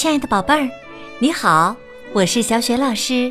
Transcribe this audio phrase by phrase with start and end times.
[0.00, 0.66] 亲爱的宝贝儿，
[1.18, 1.76] 你好，
[2.14, 3.30] 我是小雪老师，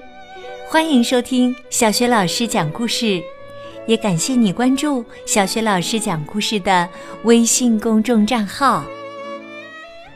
[0.68, 3.20] 欢迎收听小雪老师讲故事，
[3.88, 6.88] 也感谢你关注小雪老师讲故事的
[7.24, 8.86] 微信公众账号。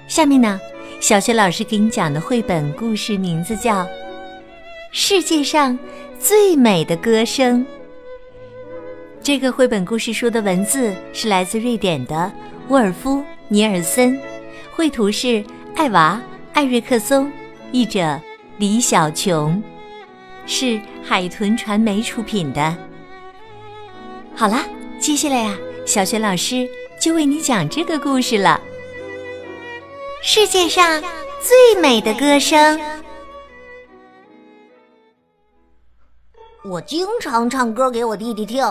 [0.08, 0.62] 下面呢，
[1.00, 3.82] 小雪老师给你讲的绘本故事名字叫
[4.92, 5.76] 《世界上
[6.20, 7.62] 最美的歌声》。
[9.24, 12.32] 这个绘本故事书的文字是来自瑞典的
[12.68, 14.16] 沃尔夫·尼尔森，
[14.76, 15.44] 绘图是
[15.76, 16.22] 艾娃。
[16.54, 17.32] 艾瑞克松，
[17.72, 18.22] 译者
[18.58, 19.62] 李小琼，
[20.46, 22.78] 是海豚传媒出品的。
[24.36, 24.64] 好啦，
[25.00, 26.70] 接下来呀，小雪老师
[27.02, 28.62] 就为你讲这个故事了。
[30.22, 31.02] 世界上
[31.42, 32.80] 最美的歌声，
[36.64, 38.64] 我经常唱歌给我弟弟听，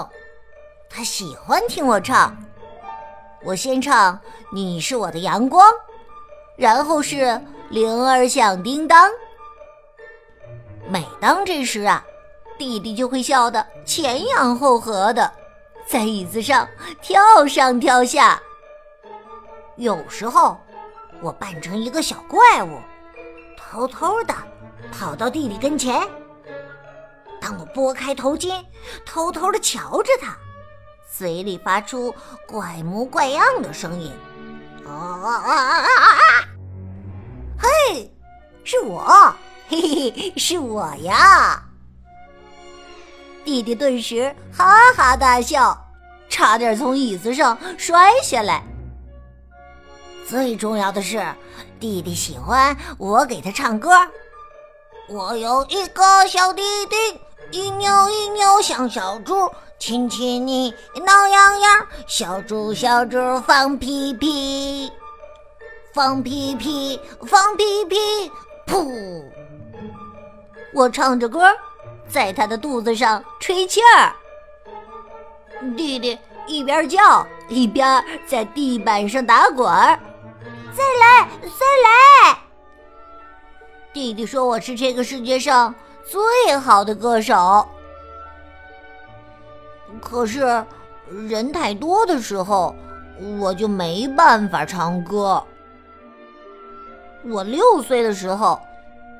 [0.88, 2.36] 他喜欢听我唱。
[3.42, 4.14] 我先唱
[4.54, 5.68] 《你是我的阳光》，
[6.56, 7.40] 然后是。
[7.72, 9.10] 铃儿响叮当，
[10.90, 12.04] 每当这时啊，
[12.58, 15.32] 弟弟就会笑得前仰后合的，
[15.86, 16.68] 在椅子上
[17.00, 18.38] 跳上跳下。
[19.76, 20.60] 有时候，
[21.22, 22.78] 我扮成一个小怪物，
[23.56, 24.34] 偷偷的
[24.92, 25.98] 跑到弟弟跟前。
[27.40, 28.62] 当我拨开头巾，
[29.06, 30.36] 偷偷的瞧着他，
[31.10, 32.14] 嘴里发出
[32.46, 34.12] 怪模怪样的声音，
[34.86, 36.48] 啊啊啊啊啊啊！
[37.62, 38.12] 嘿，
[38.64, 39.34] 是我，
[39.68, 41.62] 嘿嘿，是我呀！
[43.44, 45.76] 弟弟顿时哈哈大笑，
[46.28, 48.64] 差点从椅子上摔下来。
[50.28, 51.24] 最重要的是，
[51.78, 53.90] 弟弟喜欢我给他唱歌。
[55.08, 60.74] 我有一个小弟弟，一扭一扭像小猪，亲亲你
[61.04, 64.90] 挠痒痒，小猪小猪放屁屁。
[65.92, 67.96] 放屁屁，放屁屁，
[68.66, 69.22] 噗！
[70.72, 71.52] 我唱着歌，
[72.08, 74.12] 在他的肚子上吹气儿。
[75.76, 79.98] 弟弟一边叫一边在地板上打滚儿。
[80.74, 82.38] 再来，再来！
[83.92, 85.74] 弟弟说我是这个世界上
[86.06, 87.68] 最好的歌手。
[90.00, 90.64] 可是
[91.28, 92.74] 人太多的时候，
[93.38, 95.44] 我就没办法唱歌。
[97.24, 98.60] 我六岁的时候，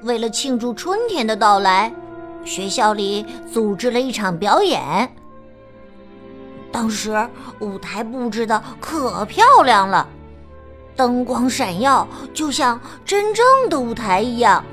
[0.03, 1.93] 为了庆祝春天的到来，
[2.45, 5.09] 学校里组织了一场表演。
[6.73, 7.29] 当时
[7.61, 10.09] 舞台布置的可漂亮了，
[10.97, 14.65] 灯光闪耀，就像真正的舞台一样。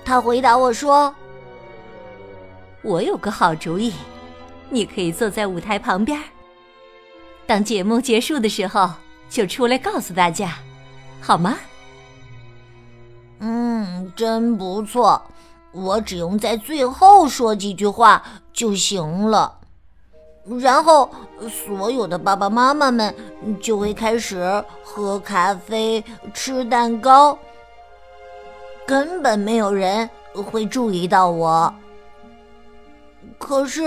[0.04, 1.14] 他回答我说。
[2.82, 3.92] 我有个好主意，
[4.70, 6.18] 你可以坐在舞台旁边，
[7.46, 8.90] 当节目结束的时候
[9.28, 10.56] 就出来告诉大家，
[11.20, 11.56] 好吗？
[13.40, 15.22] 嗯，真不错。
[15.72, 19.58] 我只用在最后说几句话就行了，
[20.58, 21.08] 然后
[21.48, 23.14] 所有的爸爸妈妈们
[23.60, 26.02] 就会开始喝咖啡、
[26.34, 27.38] 吃蛋糕，
[28.84, 31.72] 根本没有人会注意到我。
[33.38, 33.82] 可是，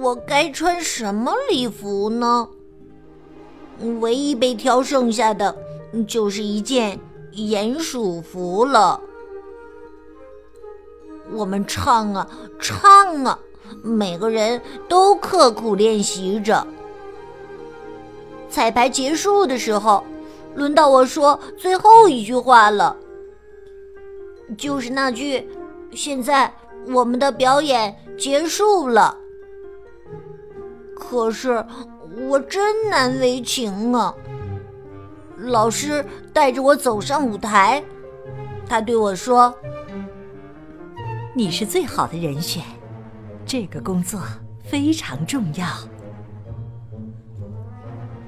[0.00, 2.48] 我该穿什么礼服呢？
[4.00, 5.56] 唯一被挑剩下的
[6.06, 6.98] 就是一件
[7.32, 9.00] 鼹鼠服了。
[11.32, 12.28] 我们唱啊
[12.60, 13.38] 唱啊，
[13.82, 16.66] 每个人都刻苦练习着。
[18.48, 20.04] 彩排结束的时候，
[20.54, 22.96] 轮到我说最后一句话了，
[24.56, 25.48] 就是那句
[25.92, 26.52] ：“现在。”
[26.92, 29.16] 我们的表演结束了，
[30.94, 31.64] 可是
[32.28, 34.14] 我真难为情啊！
[35.36, 37.82] 老师带着我走上舞台，
[38.68, 39.52] 他对我说
[41.34, 42.62] ：“你是最好的人选，
[43.44, 44.20] 这个工作
[44.62, 45.66] 非常重要。”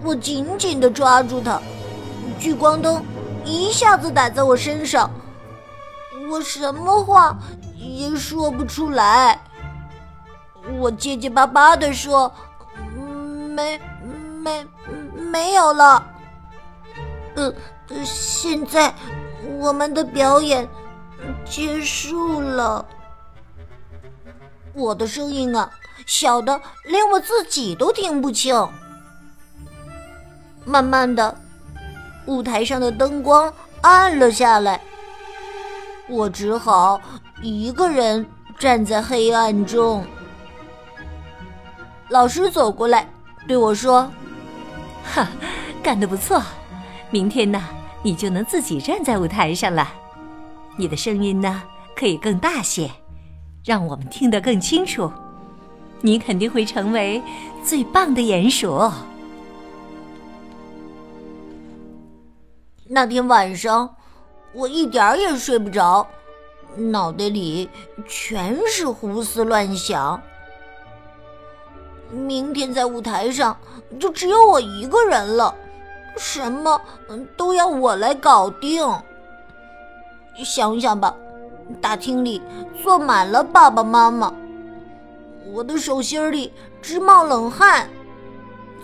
[0.03, 1.61] 我紧紧的抓住他，
[2.39, 3.01] 聚光灯
[3.45, 5.09] 一下子打在我身上，
[6.29, 7.39] 我什么话？
[7.77, 9.39] 也说不出来，
[10.79, 12.33] 我结结巴巴的说
[13.55, 13.81] ：“没，
[14.43, 14.67] 没，
[15.15, 16.07] 没有了。”
[17.37, 17.53] 呃，
[18.05, 18.95] 现在
[19.59, 20.69] 我们的表演
[21.45, 22.85] 结束了。
[24.73, 25.71] 我的声音啊，
[26.07, 28.69] 小的连我自己都听不清。
[30.65, 31.37] 慢慢的，
[32.27, 33.53] 舞台上的灯光
[33.83, 34.81] 暗了下来，
[36.09, 37.01] 我只好。
[37.43, 38.27] 一个人
[38.59, 40.07] 站在黑暗中，
[42.15, 43.09] 老师走过来
[43.49, 44.09] 对我说
[45.03, 45.27] ：“哈，
[45.83, 46.41] 干得不错！
[47.11, 47.61] 明天呢，
[48.05, 49.93] 你就能自己站在舞台上了。
[50.77, 51.61] 你的声音呢，
[51.97, 52.89] 可以更大些，
[53.65, 55.11] 让我们听得更清楚。
[56.03, 57.21] 你肯定会成为
[57.65, 58.81] 最棒的鼹鼠。”
[62.87, 63.93] 那天晚上，
[64.53, 66.07] 我一点儿也睡不着，
[66.77, 67.69] 脑袋里
[68.07, 70.23] 全是胡思乱想。
[72.11, 73.57] 明天在舞台上
[73.99, 75.55] 就只有我一个人了，
[76.17, 76.81] 什么
[77.37, 78.87] 都要我来搞定。
[80.45, 81.15] 想想吧，
[81.81, 82.43] 大厅里
[82.83, 84.33] 坐满了爸爸妈妈，
[85.53, 86.53] 我的手心里
[86.83, 87.89] 直冒冷汗，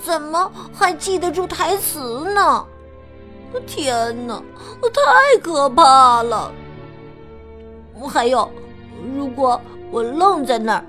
[0.03, 2.65] 怎么还记得住台词呢？
[3.67, 4.41] 天哪，
[4.81, 6.53] 太可怕了！
[8.09, 8.49] 还有，
[9.17, 10.85] 如果我愣在那儿，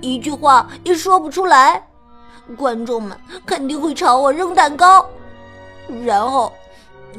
[0.00, 1.86] 一句话也说不出来，
[2.56, 5.06] 观众们肯定会朝我扔蛋糕，
[6.04, 6.52] 然后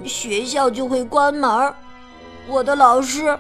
[0.03, 1.73] 学校就会关门，
[2.47, 3.37] 我的老师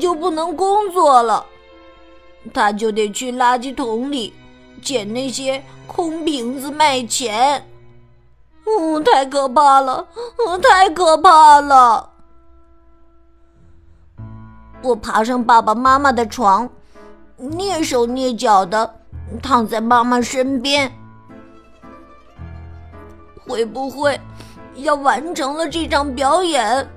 [0.00, 1.44] 就不能工作了，
[2.52, 4.34] 他就得去垃圾桶里
[4.82, 7.66] 捡那些空瓶子卖钱。
[8.64, 10.06] 嗯，太可怕了！
[10.46, 12.10] 嗯，太可怕了！
[14.82, 16.68] 我爬上爸爸妈妈的床，
[17.38, 18.94] 蹑手蹑脚的
[19.42, 20.90] 躺在妈妈身边。
[23.46, 24.18] 会不会
[24.76, 26.88] 要完成了这场表演，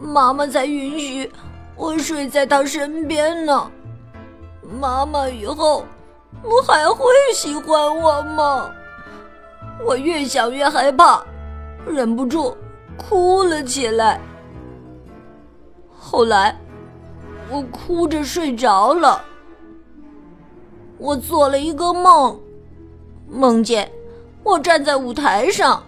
[0.00, 1.30] 妈妈才允许
[1.76, 3.70] 我睡在她身边呢？
[4.80, 5.84] 妈妈以后
[6.42, 7.04] 不还会
[7.34, 8.70] 喜欢我吗？
[9.84, 11.24] 我越想越害怕，
[11.86, 12.56] 忍不住
[12.96, 14.20] 哭了起来。
[15.98, 16.56] 后来，
[17.50, 19.24] 我哭着睡着了。
[21.00, 22.38] 我做了一个梦，
[23.26, 23.90] 梦见
[24.44, 25.82] 我站在舞台上，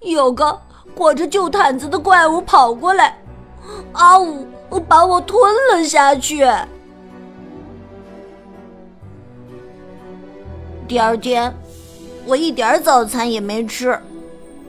[0.00, 0.60] 有个
[0.94, 3.16] 裹着旧毯子的怪物跑过来，
[3.92, 4.44] 啊呜，
[4.88, 5.40] 把我吞
[5.70, 6.44] 了下去。
[10.88, 11.54] 第二天。
[12.28, 13.96] 我一点早餐也没吃，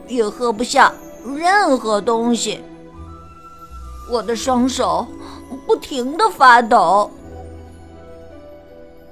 [0.06, 0.94] 也喝不下
[1.36, 2.60] 任何东西。
[4.08, 5.04] 我的双手
[5.66, 7.10] 不停的发抖。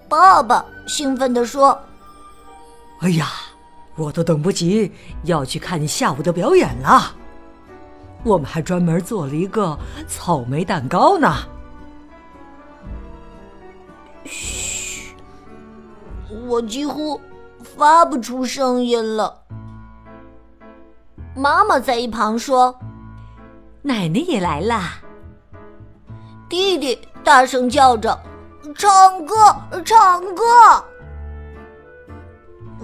[0.09, 1.79] 爸爸兴奋地说
[3.03, 3.29] ：“哎呀，
[3.97, 4.93] 我都等不及
[5.25, 7.15] 要去看你下午的表演了。
[8.23, 11.35] 我们还专门做了一个草莓蛋糕呢。”
[14.25, 15.15] 嘘，
[16.47, 17.21] 我几乎。
[17.77, 19.43] 发不出声音了。
[21.35, 22.79] 妈妈在一旁说
[23.83, 24.81] ：“奶奶也来了。”
[26.49, 28.19] 弟弟大声叫着
[28.75, 29.35] ：“唱歌，
[29.85, 30.43] 唱歌！”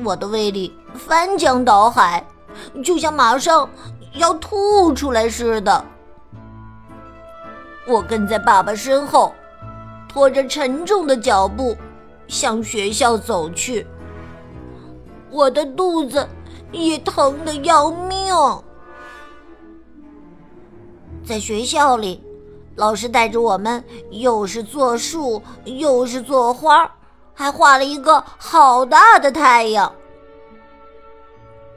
[0.05, 2.27] 我的胃里翻江倒海，
[2.83, 3.69] 就像马上
[4.15, 5.85] 要吐出来似的。
[7.87, 9.35] 我跟在爸爸身后，
[10.09, 11.77] 拖着沉重的脚步
[12.27, 13.87] 向学校走去。
[15.31, 16.29] 我的肚子
[16.71, 18.35] 也疼得要命。
[21.25, 22.23] 在学校里，
[22.75, 26.91] 老师带着我们又是做树，又是做花，
[27.35, 29.93] 还画了一个好大的太阳。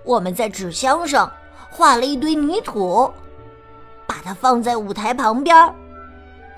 [0.04, 1.32] 我们在纸箱上
[1.70, 3.12] 画了一堆泥土，
[4.08, 5.74] 把它放在舞台旁边。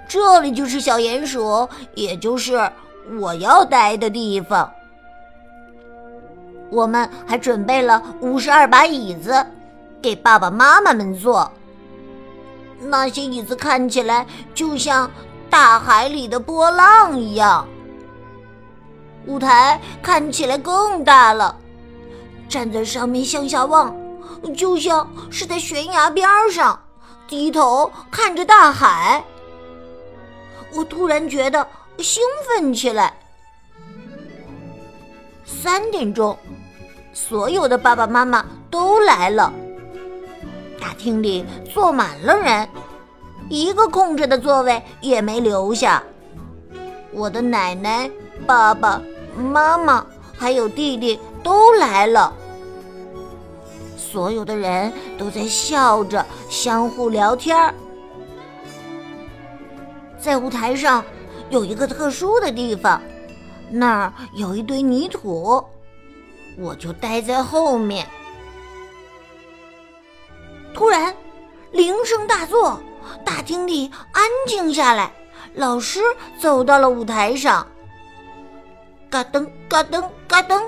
[0.08, 2.72] 这里就是小鼹鼠，也就是
[3.20, 4.72] 我要待的地方。
[6.70, 9.46] 我们还准备了五十二把椅子，
[10.02, 11.52] 给爸爸妈妈们坐。
[12.80, 15.10] 那些椅子看起来就像
[15.50, 17.68] 大海里的波浪一样。
[19.26, 21.56] 舞台看起来更大了，
[22.48, 23.96] 站在上面向下望，
[24.56, 26.80] 就像是在悬崖边上
[27.28, 29.24] 低头看着大海。
[30.74, 31.68] 我突然觉得
[31.98, 33.14] 兴奋起来。
[35.46, 36.38] 三点钟。
[37.14, 39.52] 所有的爸爸妈妈都来了，
[40.88, 42.66] 大厅里坐满了人，
[43.50, 46.02] 一个空着的座位也没留下。
[47.12, 48.10] 我的奶奶、
[48.46, 49.02] 爸爸
[49.36, 52.34] 妈妈还有弟弟都来了，
[53.98, 57.74] 所有的人都在笑着相互聊天儿。
[60.18, 61.04] 在舞台上
[61.50, 63.02] 有一个特殊的地方，
[63.70, 65.62] 那儿有一堆泥土。
[66.58, 68.08] 我就待在后面。
[70.78, 71.12] 突然，
[71.72, 72.80] 铃声大作，
[73.26, 75.12] 大厅里安静下来。
[75.56, 76.00] 老师
[76.40, 77.66] 走到了舞台上，
[79.10, 80.62] 嘎噔嘎噔嘎噔，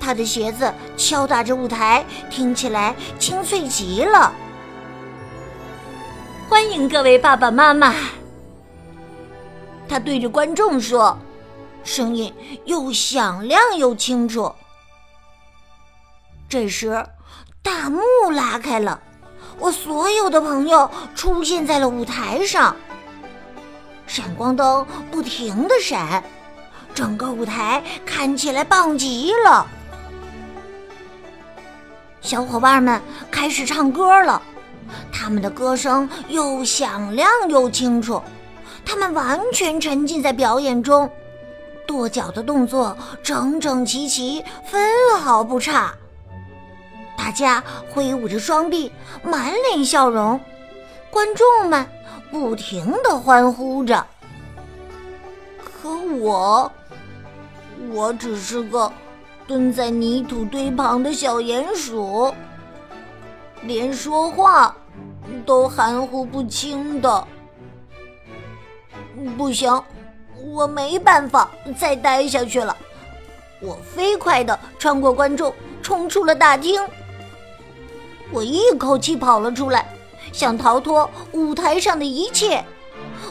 [0.00, 4.32] 他的鞋子敲打着舞台，听起来清脆极了。
[6.48, 7.94] 欢迎各位爸爸妈妈，
[9.86, 11.18] 他对着观众说，
[11.84, 12.34] 声音
[12.64, 14.50] 又响亮又清楚。
[16.48, 17.04] 这时，
[17.64, 19.00] 大幕拉开了，
[19.58, 22.76] 我所有的朋友出现在了舞台上，
[24.06, 26.22] 闪光灯不停的闪，
[26.94, 29.66] 整个舞台看起来棒极了。
[32.20, 34.42] 小伙伴们开始唱歌了，
[35.10, 38.22] 他们的歌声又响亮又清楚，
[38.84, 41.10] 他们完全沉浸在表演中，
[41.86, 44.86] 跺脚的动作整整齐齐，分
[45.18, 45.94] 毫不差。
[47.16, 48.92] 大家挥舞着双臂，
[49.22, 50.40] 满脸笑容，
[51.10, 51.86] 观众们
[52.30, 54.06] 不停的欢呼着。
[55.58, 55.90] 可
[56.20, 56.70] 我，
[57.92, 58.92] 我只是个
[59.46, 62.32] 蹲在泥土堆旁的小鼹鼠，
[63.62, 64.74] 连说话
[65.46, 67.26] 都含糊不清的。
[69.36, 69.82] 不行，
[70.52, 72.76] 我没办法再待下去了。
[73.60, 76.80] 我飞快的穿过观众，冲出了大厅。
[78.34, 79.96] 我一口气跑了出来，
[80.32, 82.64] 想逃脱舞台上的一切。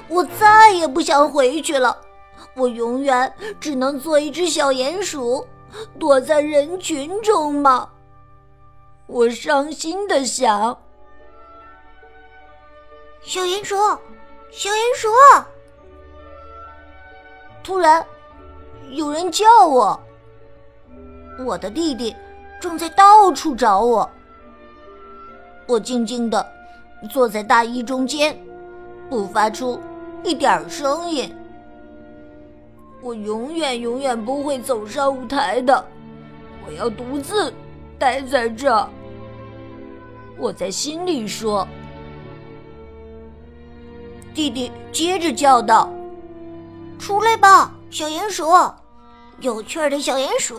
[0.07, 1.98] 我再也不想回去了，
[2.55, 5.45] 我永远只能做一只小鼹鼠，
[6.00, 7.89] 躲在人群中吗？
[9.05, 10.77] 我伤心的想。
[13.22, 13.75] 小鼹鼠，
[14.51, 15.10] 小鼹鼠！
[17.62, 18.05] 突然，
[18.89, 20.00] 有人叫我。
[21.45, 22.15] 我的弟弟
[22.62, 24.10] 正在到处找我。
[25.67, 26.46] 我静静地
[27.10, 28.38] 坐在大衣中间，
[29.10, 29.79] 不发出
[30.24, 31.34] 一点声音。
[33.01, 35.86] 我永远永远不会走上舞台的，
[36.65, 37.53] 我要独自
[38.00, 38.88] 待在这。
[40.38, 41.67] 我在心里说。
[44.34, 45.89] 弟弟接着叫道
[46.98, 48.46] ：“出来吧，小鼹鼠，
[49.39, 50.58] 有趣的小鼹鼠。”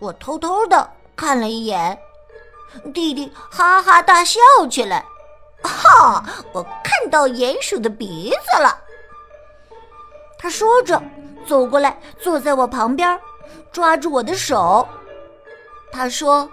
[0.00, 1.96] 我偷偷的看了一眼。
[2.92, 5.04] 弟弟哈哈大笑起来，
[5.62, 6.24] 哈！
[6.52, 8.78] 我看到鼹鼠的鼻子了。
[10.38, 11.02] 他说着，
[11.46, 13.18] 走过来，坐在我旁边，
[13.72, 14.86] 抓住我的手。
[15.90, 16.48] 他说：“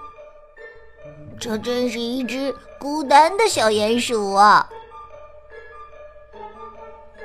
[1.40, 4.70] 这真是一只孤单的小鼹鼠啊！”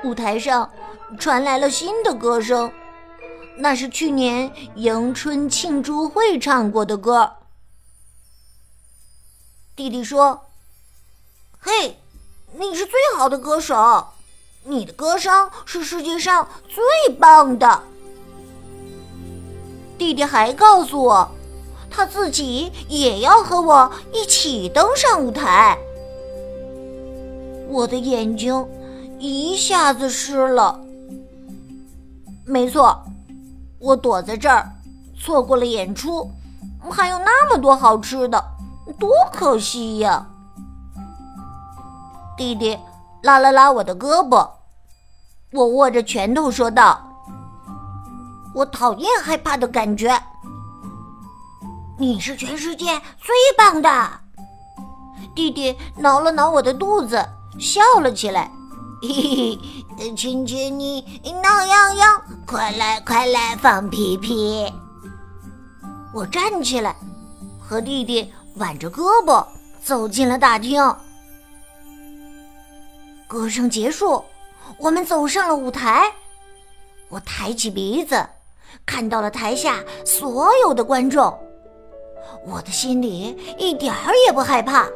[0.05, 0.71] 舞台上
[1.19, 2.73] 传来了新的歌声，
[3.57, 7.31] 那是去年迎春庆祝会唱过的歌。
[9.81, 10.43] 弟弟说
[11.59, 11.97] ：“嘿，
[12.53, 14.09] 你是最好的歌手，
[14.65, 17.83] 你的歌声是世界上最棒的。”
[19.97, 21.31] 弟弟还告诉我，
[21.91, 25.79] 他自己也要和我一起登上舞台。
[27.71, 28.69] 我的眼睛
[29.19, 30.79] 一下子湿了。
[32.45, 33.03] 没错，
[33.79, 34.71] 我躲在这儿，
[35.19, 36.31] 错过了演出，
[36.91, 38.45] 还有那么多好吃的。
[38.93, 40.27] 多可惜呀！
[42.37, 42.79] 弟弟
[43.23, 44.49] 拉了拉我的胳膊，
[45.53, 47.01] 我握着拳头说道
[48.55, 50.11] ：“我讨厌害怕的感觉。”
[51.99, 54.11] 你是全世界最棒的！
[55.35, 57.23] 弟弟挠了挠我的肚子，
[57.59, 58.51] 笑了起来
[59.03, 59.59] ：“嘿
[59.99, 64.73] 嘿，亲亲你，挠痒痒，快来快来放屁屁！”
[66.15, 66.97] 我站起来，
[67.61, 68.33] 和弟弟。
[68.61, 69.45] 挽着胳膊
[69.83, 70.95] 走进了大厅，
[73.27, 74.23] 歌声结束，
[74.79, 76.13] 我们走上了舞台。
[77.09, 78.23] 我抬起鼻子，
[78.85, 81.37] 看到了台下所有的观众，
[82.47, 84.87] 我的心里一点儿也不害怕。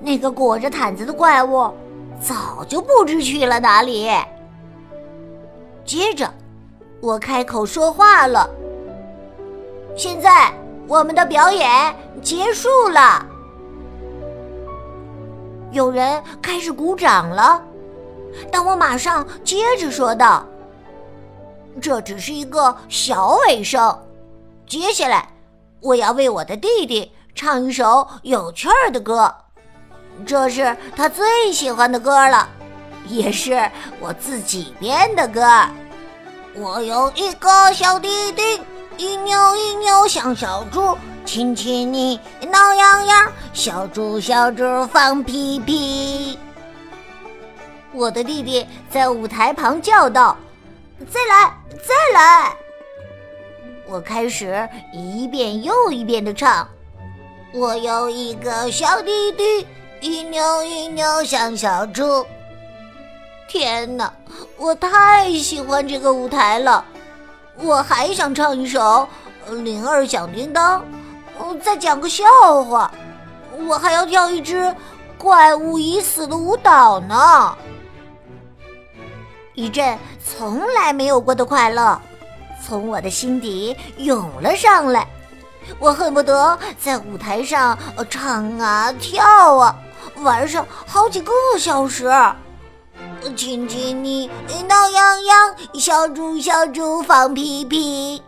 [0.00, 1.68] 那个裹着毯子的怪物
[2.20, 4.08] 早就不知去了哪里。
[5.84, 6.32] 接着，
[7.00, 8.48] 我开口说话了
[9.98, 10.54] ：“现在。”
[10.88, 13.26] 我们的表演结束了，
[15.72, 17.60] 有人开始鼓掌了，
[18.52, 20.46] 但我马上接着说道
[21.82, 23.98] ：“这只是一个小尾声，
[24.64, 25.28] 接下来
[25.80, 29.34] 我要为我的弟弟唱一首有趣儿的歌，
[30.24, 32.48] 这是他最喜欢的歌了，
[33.08, 35.44] 也是我自己编的歌。
[36.54, 38.60] 我有一个小弟弟。”
[38.98, 42.18] 一扭一扭像小猪，亲亲你
[42.50, 46.38] 挠痒痒，小猪小猪放屁屁。
[47.92, 50.36] 我的弟弟在舞台旁叫道
[51.10, 52.56] ：“再来，再来！”
[53.86, 56.66] 我开始一遍又一遍的唱
[57.52, 59.66] ：“我有一个小弟弟，
[60.00, 62.24] 一扭一扭像小猪。”
[63.46, 64.12] 天哪，
[64.56, 66.84] 我太喜欢这个舞台了！
[67.58, 69.08] 我还想唱一首
[69.62, 70.82] 《铃儿响叮当》，
[71.60, 72.24] 再讲个笑
[72.64, 72.90] 话，
[73.66, 74.74] 我还要跳一支
[75.16, 77.56] 怪物已死的舞蹈呢。
[79.54, 81.98] 一阵从来没有过的快乐
[82.62, 85.06] 从我的心底涌了上来，
[85.78, 87.78] 我恨不得在舞台上
[88.10, 89.74] 唱啊跳啊，
[90.16, 92.12] 玩上好几个小时。
[93.34, 94.30] 亲亲你，
[94.68, 98.22] 挠痒痒，小猪小猪放屁屁。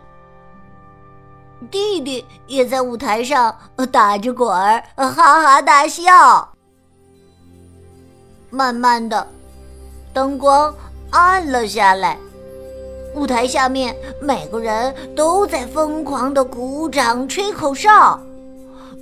[1.69, 3.55] 弟弟也在舞台上
[3.91, 6.49] 打着滚儿，哈哈大笑。
[8.49, 9.27] 慢慢的，
[10.13, 10.73] 灯光
[11.11, 12.17] 暗了下来，
[13.13, 18.19] 舞台下面每个人都在疯狂的鼓掌、吹口哨，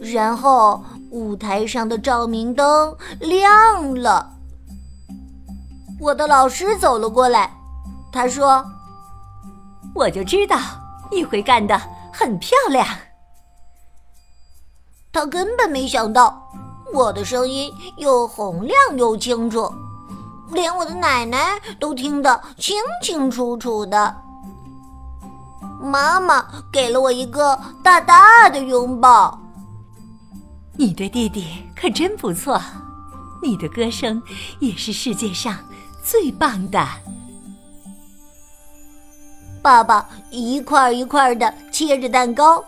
[0.02, 4.37] 然后舞台上的照明灯亮了。
[6.00, 7.52] 我的老师走了过来，
[8.12, 8.64] 他说
[9.96, 10.58] ：“我就知道
[11.12, 11.80] 你会干得
[12.14, 12.86] 很漂亮。”
[15.12, 16.48] 他根本没想到
[16.94, 19.74] 我的声音又洪亮又清楚，
[20.52, 24.16] 连我的奶奶都听得清清楚楚的。
[25.82, 29.40] 妈妈给了我一个大大的拥抱。
[30.74, 32.62] 你对弟弟可真不错，
[33.42, 34.22] 你的歌声
[34.60, 35.58] 也是世界上。
[36.10, 36.80] 最棒的！
[39.62, 42.64] 爸爸一块一块的切着蛋糕，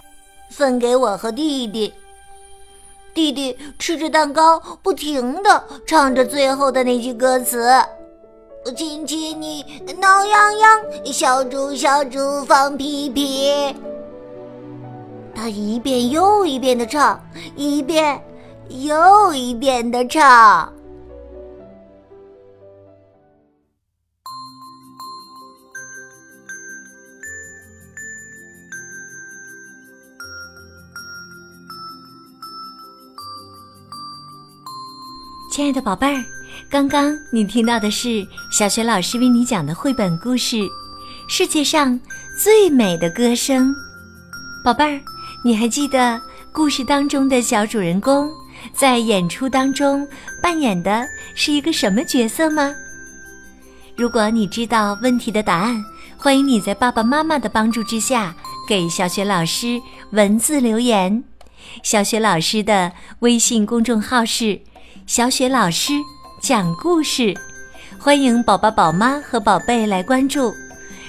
[0.49, 1.93] 分给我和弟弟。
[3.13, 7.71] 弟弟吃着蛋糕，不停的唱着最后的那句歌词
[8.75, 9.63] ：“亲亲你，
[9.99, 13.73] 挠痒痒，小猪小猪放屁屁。”
[15.33, 17.17] 他一遍又一遍的唱，
[17.55, 18.21] 一遍
[18.67, 20.73] 又一遍的唱。
[35.49, 36.23] 亲爱的宝贝儿，
[36.69, 40.57] 刚刚你听到的是小雪老师为你讲的绘本故事
[41.27, 41.99] 《世界上
[42.37, 43.69] 最美的歌声》。
[44.63, 45.01] 宝贝儿，
[45.43, 48.29] 你还记得故事当中的小主人公
[48.73, 50.07] 在演出当中
[50.39, 52.71] 扮演的是一个什么角色吗？
[53.97, 55.83] 如果你知道问题的答案，
[56.15, 58.35] 欢迎你在爸爸妈妈的帮助之下
[58.67, 59.81] 给小雪老师
[60.11, 61.23] 文字留言。
[61.81, 64.61] 小雪老师的微信公众号是。
[65.09, 65.93] 小雪老师
[66.39, 67.33] 讲故事，
[67.97, 70.53] 欢迎宝宝、宝妈和宝贝来关注。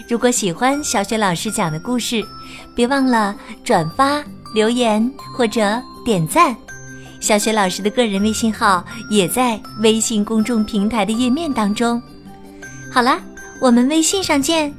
[0.08, 2.24] 如果喜欢小雪老师讲的故事，
[2.74, 6.56] 别忘了转发、留言或者点赞。
[7.20, 12.02] 小雪老师的个人微信号也在微信公众平台的页面当中。
[12.90, 13.20] 好了，
[13.60, 14.74] 我们微信上见。